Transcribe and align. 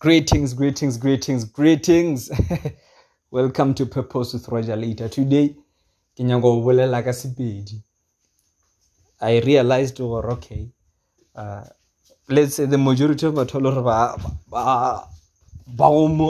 Greetings, 0.00 0.54
greetings, 0.54 0.96
greetings, 0.96 1.44
greetings. 1.44 2.30
Welcome 3.32 3.74
to 3.74 3.84
Purpose 3.84 4.32
with 4.32 4.46
Roger 4.46 4.76
later. 4.76 5.08
Today. 5.08 5.56
I 9.20 9.40
realized 9.40 9.98
gore 9.98 10.30
okay, 10.34 10.70
uh, 11.34 11.64
let's 12.28 12.54
say 12.54 12.66
the 12.66 12.78
majority 12.78 13.26
of 13.26 13.34
batho 13.34 13.60
ba 14.48 15.02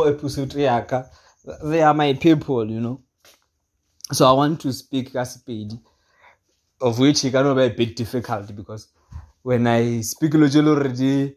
episode 0.08 0.54
ya 0.54 0.80
ka, 0.80 1.04
they 1.62 1.82
are 1.82 1.92
my 1.92 2.14
people, 2.14 2.70
you 2.70 2.80
know. 2.80 3.02
So 4.12 4.26
I 4.26 4.32
want 4.32 4.62
to 4.62 4.72
speak 4.72 5.12
sepedi, 5.12 5.78
of 6.80 6.98
which 6.98 7.22
it 7.22 7.32
can 7.32 7.54
be 7.54 7.64
a 7.64 7.68
bit 7.68 7.96
difficult 7.96 8.56
because 8.56 8.88
when 9.42 9.66
I 9.66 10.00
speak 10.00 10.34
already 10.34 11.36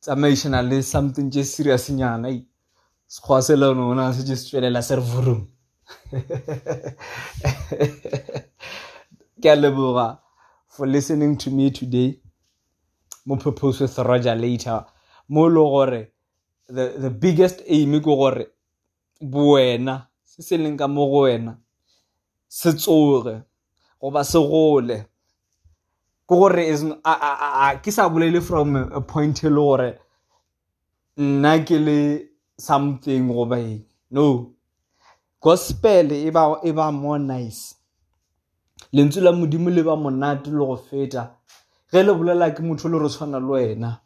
tsamaisana 0.00 0.62
le 0.62 0.82
something 0.82 1.30
tše 1.30 1.44
serious 1.44 1.90
nyana 1.90 2.28
ei, 2.28 2.46
sekgowa 3.06 3.42
se 3.42 3.56
le 3.56 3.74
nona 3.74 4.12
se 4.14 4.22
tše 4.24 4.36
se 4.36 4.44
tswelela 4.46 4.82
se 4.82 4.96
re 4.96 5.02
vurum. 5.02 5.46
Ke 9.42 9.50
a 9.50 9.56
leboga 9.56 10.18
for 10.68 10.86
listening 10.86 11.36
to 11.36 11.50
me 11.50 11.70
today 11.70 12.20
mo 13.26 13.36
purpose 13.36 13.80
with 13.80 13.98
roger 13.98 14.36
later 14.36 14.84
mo 15.28 15.46
e 15.46 15.50
le 15.50 15.60
gore 15.60 16.12
the, 16.68 16.88
the 17.00 17.10
biggest 17.10 17.62
aim 17.66 18.00
ke 18.00 18.04
gore 18.04 18.46
bowena 19.20 20.06
se 20.24 20.42
se 20.42 20.56
leng 20.56 20.78
ka 20.78 20.88
mo 20.88 21.06
go 21.06 21.20
wena 21.20 21.56
se 22.48 22.72
tsoge 22.72 23.42
goba 24.00 24.24
se 24.24 24.38
gole. 24.38 25.09
Ke 26.30 26.36
gore 26.38 26.62
ke 27.82 27.90
sa 27.90 28.08
bolele 28.08 28.40
from 28.40 28.76
a 28.76 29.00
point 29.00 29.42
e 29.42 29.48
le 29.48 29.54
gore 29.56 29.98
nna 31.18 31.58
ke 31.66 31.78
le 31.86 32.28
something 32.56 33.26
goba 33.26 33.58
eng? 33.58 33.84
No. 34.12 34.54
Gospel 35.42 36.12
e 36.12 36.30
ba 36.30 36.60
e 36.62 36.70
ba 36.70 36.92
more 36.92 37.18
nice. 37.18 37.74
Lentswe 38.94 39.22
la 39.22 39.32
modimo 39.32 39.74
le 39.74 39.82
ba 39.82 39.96
monate 39.96 40.46
le 40.46 40.64
go 40.64 40.76
feta. 40.76 41.30
Ge 41.92 42.04
le 42.06 42.14
bolela 42.14 42.54
ke 42.54 42.62
motho 42.62 42.88
le 42.88 42.98
re 42.98 43.08
tshwana 43.08 43.40
le 43.40 43.50
wena. 43.50 44.00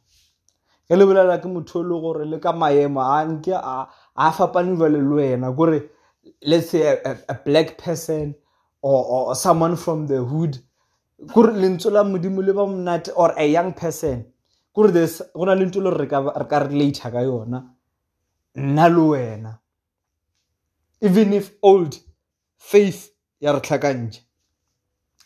Ge 0.89 0.97
le 0.97 1.05
bolela 1.05 1.39
ke 1.43 1.45
motho 1.47 1.83
le 1.83 2.01
gore 2.01 2.25
le 2.25 2.39
ka 2.39 2.53
maemo 2.53 3.01
a 3.05 3.25
nke 3.27 3.53
a 3.53 3.87
a 4.17 4.33
fapane 4.33 4.79
jale 4.79 4.97
le 4.97 5.15
wena. 5.15 5.55
Kore 5.55 5.91
let's 6.43 6.71
say 6.71 6.83
a, 6.89 6.95
a, 7.05 7.17
a 7.29 7.35
black 7.35 7.77
person 7.77 8.35
or, 8.81 9.05
or 9.05 9.35
someone 9.35 9.77
from 9.77 10.07
the 10.07 10.25
hood 10.25 10.59
kore 11.33 11.53
lentswe 11.53 11.91
la 11.93 12.05
modimo 12.05 12.43
le 12.43 12.53
ba 12.53 12.67
monate 12.67 13.11
or 13.17 13.35
a 13.37 13.47
young 13.47 13.73
person 13.73 14.25
kore 14.73 14.91
there's 14.93 15.23
go 15.35 15.45
na 15.45 15.55
le 15.55 15.67
ntho 15.67 15.81
e 15.81 15.83
le 15.83 15.91
gore 15.91 15.99
re 15.99 16.07
ka 16.07 16.21
re 16.21 16.47
ka 16.47 16.59
relata 16.59 17.11
ka 17.11 17.21
yona 17.21 17.71
nna 18.57 18.89
le 18.89 19.01
wena. 19.01 19.59
Even 21.01 21.33
if 21.33 21.53
old 21.63 21.99
faith 22.57 23.11
ya 23.41 23.53
re 23.53 23.61
tlhakantšha 23.61 24.21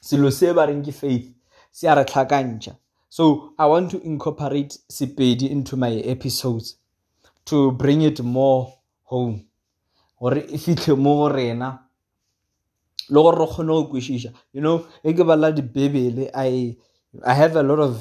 selo 0.00 0.30
se 0.30 0.52
ba 0.52 0.66
reng 0.66 0.82
ke 0.84 0.92
faith 0.92 1.34
se 1.72 1.88
a 1.88 1.94
re 1.94 2.04
tlhakantšha 2.04 2.76
so 3.08 3.52
i 3.58 3.66
want 3.66 3.90
to 3.90 4.00
incorporate 4.02 4.78
sepedi 4.88 5.50
into 5.50 5.76
my 5.76 5.92
episodes 6.04 6.76
to 7.44 7.72
bring 7.72 8.02
it 8.02 8.20
more 8.20 8.72
home. 9.04 9.44
Gore 10.20 10.44
e 10.48 10.58
fitlhe 10.58 10.96
mo 10.96 11.16
go 11.16 11.28
rena. 11.28 11.87
Le 13.08 13.22
gore 13.22 13.38
re 13.38 13.46
kgone 13.46 13.72
go 13.72 13.84
kwešiša. 13.92 14.30
You 14.52 14.60
know 14.60 14.86
e 15.02 15.12
ke 15.12 15.24
bala 15.24 15.52
dibebele 15.52 16.30
i 16.34 16.76
i 17.24 17.34
have 17.34 17.56
a 17.56 17.62
lot 17.62 17.80
of 17.80 17.96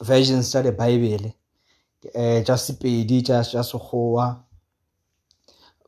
versions 0.00 0.50
tša 0.52 0.62
dibaebele 0.62 1.34
um 2.14 2.44
tša 2.44 2.56
sepedi 2.56 3.22
tša 3.22 3.42
sekgowa. 3.44 4.44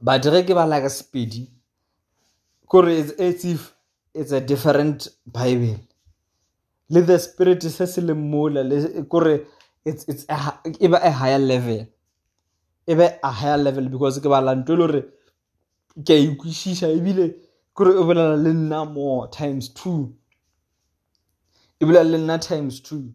But 0.01 0.23
ge 0.23 0.43
ke 0.47 0.55
bala 0.55 0.81
ka 0.81 0.89
sepedi 0.89 1.49
kore 2.67 2.93
it's 2.99 3.45
if 3.45 3.75
it's 4.15 4.33
a 4.33 4.41
different 4.41 5.09
bible. 5.27 5.79
Le 6.91 7.01
the 7.01 7.19
spirit 7.19 7.63
se 7.63 7.87
se 7.87 8.01
leng 8.01 8.31
mola 8.31 8.63
kore 9.09 9.47
e 9.85 10.89
ba 10.89 10.99
a 11.03 11.11
higher 11.11 11.39
level. 11.39 11.87
E 12.87 12.95
be 12.95 13.09
a 13.23 13.31
higher 13.31 13.59
level 13.59 13.89
because 13.89 14.19
ke 14.19 14.29
bala 14.29 14.55
nto 14.57 14.75
e 14.75 14.77
le 14.77 14.87
gore 14.87 15.03
ke 16.07 16.11
a 16.11 16.21
ikwešiša 16.27 16.89
ebile 16.99 17.35
kore 17.75 17.91
e 17.91 18.05
bolela 18.05 18.37
le 18.37 18.53
nna 18.53 18.85
more 18.93 19.29
times 19.29 19.69
two. 19.69 20.15
E 21.81 21.85
bolela 21.85 22.11
le 22.11 22.19
nna 22.19 22.39
times 22.41 22.81
two. 22.81 23.15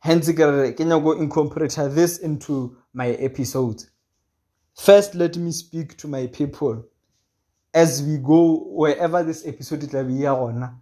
Hence 0.00 0.32
ke 0.32 0.38
re 0.38 0.72
ke 0.72 0.84
nyako 0.84 1.18
incorporate 1.18 1.94
this 1.94 2.18
into 2.18 2.76
my 2.92 3.10
episodes. 3.10 3.90
First 4.74 5.14
let 5.14 5.36
me 5.36 5.52
speak 5.52 5.96
to 5.98 6.08
my 6.08 6.26
people. 6.26 6.84
As 7.72 8.02
we 8.02 8.18
go 8.18 8.64
wherever 8.68 9.22
this 9.22 9.46
episode 9.46 9.88
tla 9.90 10.04
be 10.04 10.14
ya 10.14 10.34
gona 10.34 10.74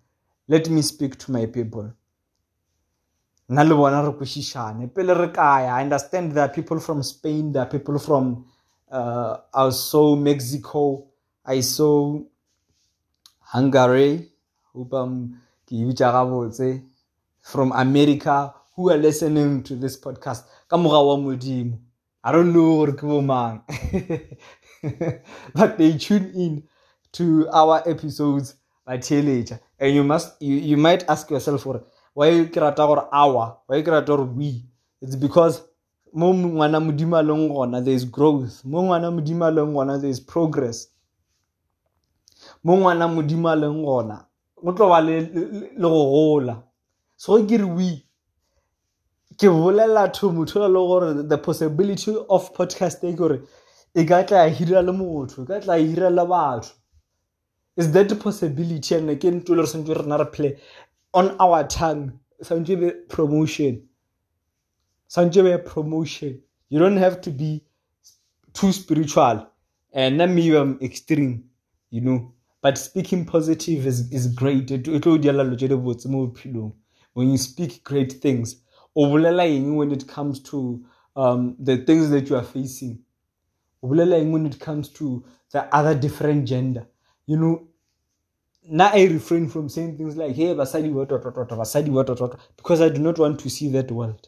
let 0.49 0.69
me 0.69 0.83
speak 0.83 1.19
to 1.19 1.33
my 1.33 1.47
people. 1.47 1.93
Nna 3.51 3.65
le 3.69 3.75
bona 3.75 4.03
re 4.03 4.13
kwešišane. 4.13 4.95
Pele 4.95 5.15
re 5.15 5.29
kaya 5.29 5.73
i 5.75 5.83
understand 5.83 6.33
there 6.33 6.45
are 6.45 6.53
people 6.53 6.81
from 6.81 7.03
spain 7.03 7.53
there 7.53 7.63
are 7.63 7.71
people 7.71 7.99
from 7.99 8.47
uh, 8.91 9.71
saw 9.71 10.17
mexico. 10.17 11.07
I 11.45 11.61
saw 11.61 12.21
hungary 13.55 14.31
hope 14.73 14.95
from 17.43 17.73
america 17.73 18.55
who 18.75 18.91
are 18.91 18.99
listening 18.99 19.63
to 19.63 19.77
this 19.77 19.97
podcast 19.97 20.45
i 20.71 22.33
don't 22.33 22.53
know 22.53 22.87
bomang 22.87 23.61
but 25.55 25.79
they 25.79 25.97
tune 25.97 26.33
in 26.35 26.63
to 27.13 27.49
our 27.53 27.83
episodes 27.89 28.57
ba 28.87 28.99
theeletša. 28.99 29.59
And 29.79 29.95
you 29.95 30.05
must 30.05 30.41
you, 30.43 30.57
you 30.57 30.77
might 30.77 31.09
ask 31.09 31.31
yourself 31.31 31.67
why 32.15 32.49
rata 32.55 32.87
gore 32.87 33.09
our 33.13 33.57
why 33.67 33.81
rata 33.83 34.07
gore 34.07 34.25
we? 34.25 34.65
It's 35.01 35.17
because 35.17 35.63
mo 36.13 36.33
ngwana 36.33 36.81
modimo 36.81 37.17
a 37.19 37.81
there 37.81 37.95
is 37.95 38.05
growth. 38.05 38.65
Mo 38.65 38.83
ngwana 38.83 39.11
modimo 39.11 39.47
a 39.47 39.99
there 39.99 40.11
is 40.11 40.21
progress 40.21 40.89
mo 42.65 42.77
ngwana 42.77 43.09
modimo 43.09 43.49
a 43.49 43.57
leng 43.57 43.85
gona 43.85 44.27
go 44.65 44.73
tlo 44.73 44.89
ba 44.89 45.01
le 45.01 45.21
go 45.79 45.89
gola. 45.89 46.63
So 47.17 47.45
ke 47.47 47.59
re 47.59 47.65
we 47.65 48.07
ke 49.39 49.49
bolela 49.49 50.13
to 50.13 50.31
motho 50.31 50.67
le 50.69 50.81
gore 50.89 51.29
the 51.29 51.39
possibility 51.39 52.17
of 52.31 52.55
podcast 52.55 53.05
e 53.05 53.13
gore 53.13 53.43
e 53.95 54.05
ka 54.05 54.23
tla 54.23 54.47
ya 54.47 54.49
hira 54.49 54.83
le 54.83 54.93
motho 54.93 55.43
e 55.43 55.47
ka 55.47 55.61
tla 55.61 55.77
ya 55.77 55.87
hira 55.87 56.11
le 56.11 56.25
batho. 56.25 56.73
Is 57.77 57.93
that 57.93 58.19
possibility? 58.19 58.95
And 58.95 59.11
ke 59.21 59.29
nto 59.31 59.53
e 59.53 59.57
le 59.57 59.63
re 59.63 59.69
santse 59.69 59.95
rena 60.01 60.19
re 60.19 60.25
play 60.25 60.57
on 61.13 61.37
our 61.39 61.65
tongue 61.65 62.19
santse 62.43 62.81
be 62.81 62.91
promotion. 63.09 63.83
Santse 65.09 65.43
be 65.45 65.59
promotion. 65.59 66.41
You 66.71 66.79
don't 66.79 66.97
have 66.97 67.21
to 67.21 67.31
be 67.31 67.63
too 68.55 68.73
spiritual. 68.73 69.47
And 69.93 70.17
na 70.19 70.27
me 70.27 70.57
I'm 70.57 70.79
extreme 70.81 71.45
you 71.91 72.01
know 72.01 72.33
but 72.65 72.79
speaking 72.79 73.27
positive 73.27 73.87
is, 73.87 74.11
is 74.11 74.27
great. 74.27 74.71
It 74.71 74.85
tlo 74.85 76.73
when 77.13 77.31
you 77.31 77.37
speak 77.37 77.85
great 77.85 78.13
things 78.15 78.57
when 78.95 79.93
it 79.93 80.09
comes 80.09 80.41
to 80.41 80.83
um, 81.15 81.57
the 81.59 81.77
things 81.77 82.09
that 82.09 82.31
you 82.31 82.37
are 82.37 82.43
facing? 82.43 83.01
When 83.83 84.47
it 84.47 84.59
comes 84.59 84.89
to 84.95 85.27
the 85.53 85.75
other 85.77 85.95
different 85.95 86.49
gender? 86.49 86.87
You 87.27 87.37
know 87.37 87.69
now 88.67 88.93
I 88.95 89.05
refrain 89.05 89.51
from 89.51 89.69
saying 89.69 89.99
things 89.99 90.17
like 90.17 90.35
hey 90.35 90.55
basadi 90.55 90.91
wa 90.91 91.05
tota 91.05 91.33
tota 91.33 91.57
basadi 91.57 92.41
because 92.57 92.81
I 92.81 92.89
do 92.89 93.01
not 93.03 93.19
want 93.19 93.41
to 93.41 93.51
see 93.51 93.69
that 93.73 93.91
world. 93.91 94.27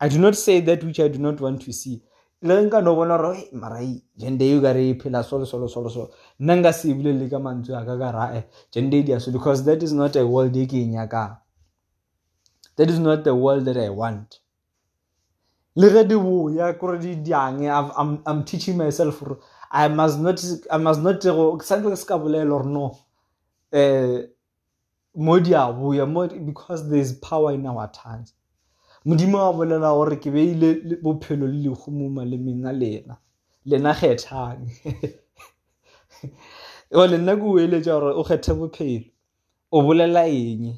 I 0.00 0.08
do 0.08 0.18
not 0.18 0.36
say 0.36 0.60
that 0.62 0.82
which 0.82 0.98
I 0.98 1.06
do 1.06 1.20
not 1.20 1.40
want 1.40 1.62
to 1.62 1.72
see 1.72 2.02
le 2.42 2.62
nka 2.62 2.80
no 2.82 2.94
bona 2.96 3.18
gore 3.18 3.36
"Hey, 3.36 3.50
marai 3.52 4.02
gender 4.16 4.46
e 4.46 4.60
ka 4.60 4.72
re 4.72 4.90
e 4.90 4.94
phela 4.94 5.22
solo 5.22 5.44
solo 5.44 5.66
solo 5.68 5.88
solo. 5.88 6.10
Nna 6.40 6.56
nka 6.56 6.72
se 6.72 6.94
bolele 6.94 7.28
ka 7.30 7.38
mantswe 7.38 7.76
a 7.76 7.84
ka 7.84 7.98
ka 7.98 8.10
rae 8.10 8.44
gender 8.72 8.98
e 8.98 9.02
dia 9.02 9.20
so 9.20 9.30
because 9.32 9.64
that 9.64 9.82
is 9.82 9.92
not 9.92 10.16
a 10.16 10.26
world 10.26 10.56
e 10.56 10.66
ke 10.66 10.74
e 10.74 10.86
nyakang. 10.86 11.36
That 12.76 12.88
is 12.90 12.98
not 12.98 13.24
the 13.24 13.34
world 13.34 13.64
that 13.66 13.76
I 13.76 13.90
want. 13.90 14.40
Le 15.76 15.88
ge 15.90 16.08
di 16.08 16.14
boya 16.14 16.78
kore 16.78 16.98
di 16.98 17.16
diange 17.16 17.68
I've- 17.70 17.92
I'm, 17.96 18.22
i'm 18.26 18.44
teaching 18.44 18.76
myself 18.76 19.20
gore 19.20 19.38
i 19.70 19.86
must 19.88 20.18
not 20.18 20.42
i 20.70 20.78
must 20.78 21.00
not 21.00 21.22
go 21.22 21.58
sanke 21.58 21.96
se 21.96 22.06
ka 22.06 22.18
bolela 22.18 22.48
gore 22.48 22.66
no 22.66 22.96
um 23.72 24.24
mo 25.14 25.38
di 25.40 25.52
a 25.54 25.72
boya 25.72 26.06
mo 26.10 26.26
because 26.28 26.88
there 26.88 26.98
is 27.00 27.12
power 27.12 27.52
in 27.52 27.66
our 27.66 27.88
tongues. 27.92 28.32
Modimo 29.04 29.38
a 29.40 29.52
bolela 29.52 29.90
gore 29.94 30.16
ke 30.16 30.30
beile 30.30 30.74
le- 30.84 30.96
bophelo 31.02 31.46
le 31.46 31.58
lehu 31.68 31.90
mo 31.90 32.08
malemeng 32.08 32.66
a 32.66 32.72
lena. 32.72 33.16
Lena 33.66 33.94
kgethang 33.94 34.64
ole 36.92 37.18
nna 37.18 37.36
ke 37.36 37.42
o 37.44 37.58
eletša 37.58 38.00
gore 38.00 38.14
o 38.14 38.22
kgethe 38.24 38.52
bophelo 38.54 39.04
o 39.72 39.82
bolela 39.82 40.26
eng? 40.28 40.74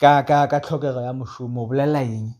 Ka 0.00 0.22
ka 0.22 0.46
ka 0.46 0.60
tlhokego 0.60 1.00
ya 1.02 1.12
mošomo 1.12 1.62
o 1.62 1.66
bolela 1.66 2.02
eng? 2.02 2.34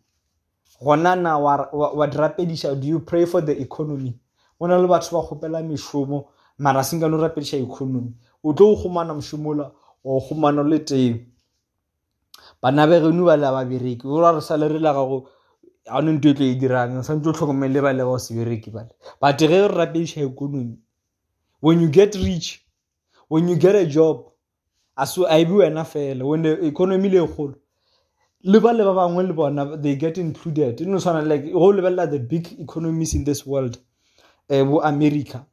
Gona 0.82 1.16
na 1.16 1.38
wa 1.38 1.68
wa- 1.72 1.92
wa 1.94 2.06
di 2.06 2.16
rapediša 2.18 2.74
do 2.80 2.86
you 2.88 3.00
pray 3.00 3.26
for 3.26 3.40
the 3.42 3.52
economy? 3.60 4.18
Go 4.58 4.66
na 4.66 4.78
le 4.78 4.88
batho 4.88 5.12
ba 5.12 5.22
kgopela 5.26 5.62
mešomo 5.62 6.24
mara 6.58 6.82
se 6.84 6.96
nkano 6.96 7.16
rapediša 7.18 7.56
economy. 7.58 8.12
O 8.44 8.52
tlo 8.52 8.72
o 8.72 8.76
kgomana 8.76 9.14
mošomola 9.14 9.70
o 10.04 10.20
kgomana 10.20 10.62
le 10.62 10.78
teng 10.78 11.26
bana 12.62 12.86
be 12.86 13.00
geno 13.00 13.24
ba 13.24 13.36
le 13.36 13.50
ba 13.50 13.64
bereki 13.64 14.04
o 14.04 14.20
ra 14.20 14.32
re 14.32 14.40
sa 14.40 14.56
le 14.56 14.68
re 14.68 14.78
la 14.78 14.92
gago 14.92 15.28
ga 15.86 15.96
one 15.98 16.12
nto 16.12 16.28
e 16.28 16.34
tlo 16.34 16.44
e 16.46 16.54
dirang? 16.54 17.02
Santse 17.02 17.28
o 17.28 17.32
tlhokomele 17.32 17.80
ba 17.82 17.92
le 17.92 18.04
ba 18.04 18.10
o 18.10 18.18
se 18.18 18.34
bereki 18.34 18.70
bale 18.70 18.90
but 19.20 19.38
ge 19.38 19.48
re 19.48 19.68
rapediša 19.68 20.26
economy 20.26 20.78
when 21.60 21.80
you 21.80 21.88
get 21.88 22.14
rich 22.14 22.64
when 23.28 23.48
you 23.48 23.56
get 23.56 23.74
a 23.74 23.86
job 23.86 24.30
a 24.96 25.06
so 25.06 25.24
a 25.24 25.38
ebe 25.38 25.50
wena 25.50 25.84
fela. 25.84 26.24
When 26.26 26.42
the 26.42 26.66
economy 26.66 27.08
le 27.08 27.24
e 27.24 27.26
kgolo 27.26 27.54
le 28.42 28.60
ba 28.60 28.72
le 28.72 28.84
ba 28.84 28.94
bangwe 28.94 29.26
le 29.26 29.32
bona 29.32 29.76
they 29.76 29.96
get 29.96 30.18
included. 30.18 30.80
E 30.80 30.84
no 30.84 30.98
tshwana 30.98 31.26
like 31.26 31.50
go 31.52 31.72
lebelela 31.72 32.10
the 32.10 32.18
big 32.18 32.60
economies 32.60 33.14
in 33.14 33.24
this 33.24 33.46
world 33.46 33.78
um 34.50 34.70
bo 34.70 34.80
america. 34.82 35.46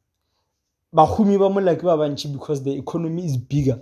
Bahumi 0.94 1.38
ba 1.38 1.48
mola 1.48 1.76
ke 1.76 1.82
ba 1.82 1.96
bantši 1.96 2.32
because 2.32 2.62
the 2.62 2.76
economy 2.76 3.24
is 3.24 3.36
bigger. 3.36 3.80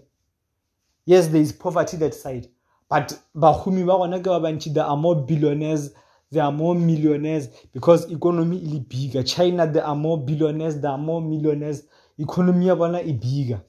Yes 1.05 1.29
there 1.29 1.41
is 1.41 1.53
poverty 1.53 1.97
that 1.97 2.15
side 2.15 2.49
but 2.89 3.19
bahumi 3.35 3.85
ba 3.85 3.99
gona 3.99 4.21
ke 4.21 4.25
ba 4.27 4.41
bantši 4.41 4.73
there 4.75 4.85
are 4.85 4.97
more 4.97 5.17
billionaires 5.27 5.91
there 6.31 6.43
are 6.43 6.53
more 6.53 6.75
millionaires 6.75 7.49
because 7.73 8.11
economy 8.11 8.61
le 8.61 8.81
bigger. 8.81 9.23
China 9.23 9.67
there 9.67 9.85
are 9.85 9.97
more 9.97 10.19
billionaires 10.19 10.81
there 10.81 10.91
are 10.91 10.99
more 10.99 11.23
millionaires. 11.23 11.83
Economy 12.19 12.67
ya 12.67 12.75
bona 12.75 13.01
e 13.01 13.13
bigger. 13.13 13.63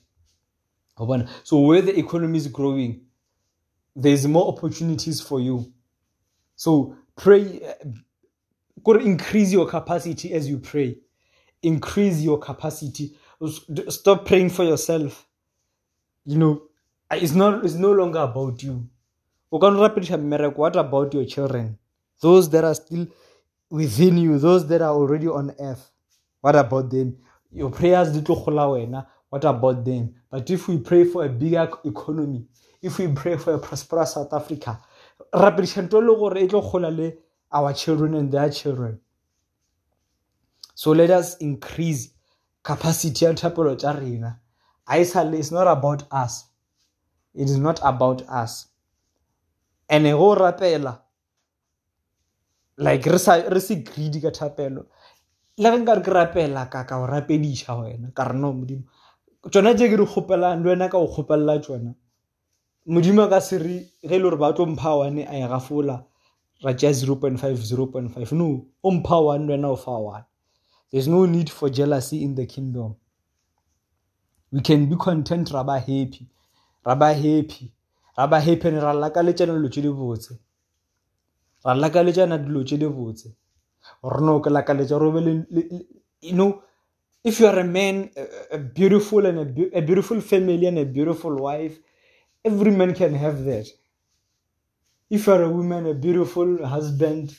So 1.43 1.59
where 1.59 1.81
the 1.81 1.97
economy 1.97 2.37
is 2.37 2.47
growing 2.47 3.01
there's 3.95 4.27
more 4.27 4.47
opportunities 4.47 5.21
for 5.21 5.39
you. 5.39 5.71
So 6.55 6.95
pray 7.15 7.61
kore 8.83 8.99
increase 8.99 9.51
your 9.51 9.67
capacity 9.67 10.33
as 10.33 10.47
you 10.49 10.59
pray. 10.59 10.97
Increase 11.61 12.21
your 12.21 12.39
capacity. 12.39 13.15
Stop 13.89 14.25
praying 14.25 14.49
for 14.49 14.63
yourself. 14.63 15.27
You 16.25 16.37
know 16.37 16.61
it's 17.11 17.33
not 17.33 17.63
it's 17.63 17.75
no 17.75 17.91
longer 17.91 18.19
about 18.19 18.61
you 18.63 18.89
o 19.51 19.59
ka 19.59 19.71
mmereko 19.71 20.57
what 20.57 20.75
about 20.75 21.13
your 21.13 21.25
children. 21.25 21.77
Those 22.21 22.49
that 22.49 22.63
are 22.63 22.75
still 22.75 23.07
within 23.69 24.17
you 24.17 24.39
those 24.39 24.67
that 24.67 24.81
are 24.81 24.93
already 24.93 25.27
on 25.27 25.53
earth 25.59 25.91
what 26.41 26.55
about 26.55 26.89
them? 26.89 27.17
Your 27.51 27.69
prayers 27.71 28.11
di 28.11 28.21
tlo 28.21 28.43
gola 28.45 28.67
wena 28.67 29.07
what 29.29 29.45
about 29.45 29.85
them? 29.85 30.13
But 30.29 30.49
if 30.49 30.67
we 30.67 30.77
pray 30.79 31.03
for 31.05 31.25
a 31.25 31.29
bigger 31.29 31.69
economy 31.85 32.45
if 32.81 32.97
we 32.99 33.07
pray 33.07 33.37
for 33.37 33.53
a 33.53 33.59
prosperous 33.59 34.13
south 34.13 34.33
africa 34.33 34.79
rapediša 35.33 35.81
nto 35.81 36.01
le 36.01 36.15
gore 36.15 36.41
e 36.41 36.47
tlo 36.47 36.61
gola 36.61 36.89
le 36.89 37.13
our 37.51 37.73
children 37.73 38.13
and 38.15 38.31
their 38.31 38.49
children. 38.49 38.99
So 40.75 40.91
let 40.91 41.09
us 41.09 41.37
increase 41.37 42.09
capacity 42.63 43.25
ya 43.25 43.33
thapelo 43.33 43.75
tša 43.75 43.99
rena. 43.99 44.39
It's 44.89 45.51
not 45.51 45.67
about 45.67 46.03
us. 46.11 46.45
It 47.33 47.49
is 47.49 47.57
not 47.57 47.79
about 47.83 48.21
us 48.29 48.67
and 49.89 50.05
go 50.05 50.35
rapela 50.35 50.99
like 52.77 53.05
re 53.05 53.17
se 53.59 53.75
greedy 53.75 54.21
ka 54.21 54.29
thapelo. 54.29 54.85
Le 55.57 55.71
ge 55.71 55.77
nka 55.81 55.95
re 55.95 56.01
ke 56.01 56.11
rapela 56.11 56.69
ka 56.69 56.83
ka 56.83 56.97
o 57.01 57.07
rapediša 57.07 57.73
wena 57.81 58.13
ka 58.13 58.23
re 58.23 58.37
no 58.37 58.53
modimo. 58.53 58.83
Tšona 59.47 59.73
tše 59.77 59.89
ke 59.89 59.97
di 59.97 60.05
kgopelang 60.05 60.63
le 60.63 60.69
wena 60.69 60.89
ka 60.89 60.97
o 60.97 61.07
kgopelela 61.07 61.59
tšona 61.59 61.95
modimo 62.87 63.23
a 63.23 63.29
ka 63.29 63.39
se 63.39 63.57
re 63.57 63.79
ge 64.01 64.15
e 64.15 64.19
le 64.19 64.23
gore 64.23 64.37
ba 64.37 64.53
tlo 64.53 64.65
mpha 64.65 64.95
one 64.97 65.25
a 65.25 65.35
e 65.35 65.47
gafola 65.47 66.05
ra 66.63 66.73
tšea 66.73 66.93
zero 66.93 67.15
point 67.15 67.39
five 67.39 67.57
zero 67.65 67.85
point 67.87 68.11
five 68.13 68.31
no 68.31 68.65
o 68.83 68.91
mpha 68.91 69.21
one 69.23 69.47
le 69.47 69.53
wena 69.53 69.69
o 69.69 69.75
fa 69.75 69.91
one. 69.91 70.25
There's 70.91 71.07
no 71.07 71.25
need 71.25 71.49
for 71.49 71.69
jealousy 71.69 72.23
in 72.23 72.35
the 72.35 72.45
kingdom. 72.45 72.95
We 74.51 74.61
can 74.61 74.87
be 74.87 74.95
content 74.95 75.51
ra 75.51 75.63
ba 75.63 75.79
happy 75.79 76.29
ra 76.85 76.95
ba 76.95 77.13
happy 77.13 77.73
ra 78.17 78.27
ba 78.27 78.39
happy 78.39 78.67
and 78.67 78.81
ra 78.81 78.93
lakaletšana 78.93 79.53
dilo 79.53 79.69
tše 79.69 79.81
di 79.81 79.89
botse. 79.89 80.39
Ra 81.65 81.73
dilo 81.75 82.63
tše 82.63 82.77
di 82.77 82.85
botse. 82.87 83.29
No 84.21 84.39
ke 84.41 84.49
lakaletša 84.49 84.99
gore 84.99 85.45
you 86.21 86.33
know 86.33 86.61
if 87.23 87.39
you 87.39 87.47
are 87.47 87.59
a 87.59 87.63
man 87.63 88.09
a, 88.51 88.57
beautiful 88.57 89.25
and 89.25 89.39
a, 89.39 89.77
a 89.77 89.81
beautiful 89.81 90.19
family 90.21 90.65
and 90.65 90.79
a 90.79 90.85
beautiful 90.85 91.35
wife 91.35 91.77
every 92.45 92.71
man 92.71 92.93
can 92.93 93.13
have 93.13 93.43
that. 93.45 93.67
If 95.09 95.27
you 95.27 95.33
are 95.33 95.43
a 95.43 95.49
woman 95.49 95.85
a 95.87 95.93
beautiful 95.93 96.65
husband 96.65 97.35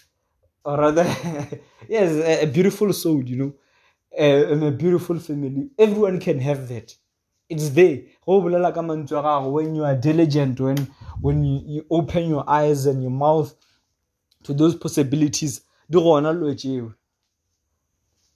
or 0.65 0.79
rather 0.79 1.05
yes 1.89 2.13
a, 2.13 2.45
a 2.45 2.47
beautiful 2.47 2.93
soul 2.93 3.23
you 3.25 3.37
know 3.37 3.53
and 4.17 4.63
a 4.65 4.71
beautiful 4.71 5.19
family 5.19 5.69
everyone 5.79 6.21
can 6.21 6.39
have 6.41 6.69
that 6.69 6.95
it's 7.49 7.71
there. 7.71 8.03
Go 8.27 8.41
bolela 8.41 8.73
ka 8.75 8.83
mantswe 8.83 9.19
a 9.19 9.23
gago 9.23 9.53
when 9.53 9.75
you 9.75 9.85
are 9.85 9.97
diligent 9.97 10.61
when 10.61 10.77
when 11.21 11.45
you, 11.45 11.63
you 11.67 11.87
open 11.91 12.29
your 12.29 12.49
eyes 12.49 12.87
and 12.87 13.03
your 13.03 13.11
mouth 13.11 13.55
to 14.45 14.55
those 14.55 14.77
possibilities 14.77 15.63
di 15.91 15.99
gona 15.99 16.33
lo 16.33 16.95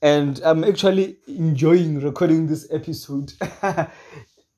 and 0.02 0.40
i'm 0.44 0.64
actually 0.64 1.16
enjoying 1.28 2.00
recording 2.00 2.46
this 2.46 2.66
episode. 2.70 3.32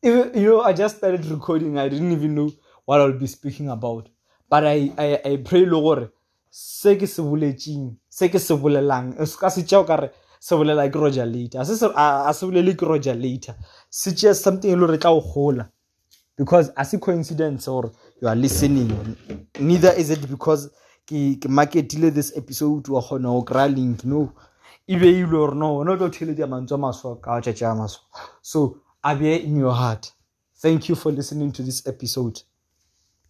You 0.02 0.30
know 0.34 0.60
i 0.60 0.74
just 0.74 0.98
started 0.98 1.24
recording. 1.26 1.78
I 1.78 1.88
didn't 1.88 2.12
even 2.12 2.34
know 2.34 2.52
what 2.84 3.00
i'll 3.00 3.18
be 3.18 3.26
speaking 3.26 3.70
about. 3.70 4.10
But 4.50 4.66
i 4.66 4.92
i, 4.98 5.20
I 5.24 5.36
pray 5.38 5.64
le 5.64 5.80
gore 5.80 6.10
se 6.50 6.96
ke 6.96 7.08
se 7.08 7.22
boletšeng 7.22 7.96
se 8.10 8.28
ke 8.28 8.38
se 8.38 8.54
bolelang 8.54 9.14
ka 9.16 9.48
se 9.48 9.62
tšeo 9.62 9.86
ka 9.86 9.96
re 9.96 10.10
se 10.46 10.56
bolela 10.56 10.88
ke 10.92 10.98
roger 11.04 11.26
later 11.26 11.60
a 11.60 12.34
se 12.34 12.46
bolele 12.46 12.74
ke 12.76 12.82
roger 12.82 13.14
later 13.14 13.54
se 13.90 14.34
something 14.34 14.72
e 14.72 14.76
le 14.76 14.86
gore 14.86 14.98
tla 14.98 15.10
o 15.10 15.20
gola 15.20 15.68
because 16.36 16.68
as 16.76 16.88
a 16.88 16.90
se 16.90 16.98
coincidence 16.98 17.66
gore 17.66 17.90
you 18.20 18.28
are 18.28 18.36
listening. 18.36 19.16
Neither 19.60 19.92
is 19.92 20.10
it 20.10 20.28
because 20.28 20.70
ke 21.06 21.38
ke 21.40 21.48
marketile 21.48 22.12
this 22.12 22.36
episode 22.36 22.88
wa 22.88 23.00
kgona 23.02 23.32
go 23.32 23.42
kry-a 23.42 23.68
link 23.68 24.04
no. 24.04 24.32
E 24.86 24.96
beilwe 24.96 25.30
gore 25.30 25.54
no 25.54 25.76
wena 25.78 25.92
o 25.92 25.96
tlo 25.96 26.08
theletša 26.08 26.48
mantswe 26.48 26.74
a 26.74 26.78
maswa 26.78 27.20
ka 27.22 27.40
tšatši 27.40 27.64
a 27.70 27.74
maswa. 27.74 28.02
So 28.42 28.80
a 29.02 29.14
be 29.14 29.44
in 29.44 29.56
your 29.56 29.72
heart. 29.72 30.12
Thank 30.56 30.88
you 30.88 30.94
for 30.94 31.12
listening 31.12 31.52
to 31.52 31.62
this 31.62 31.86
episode 31.86 32.40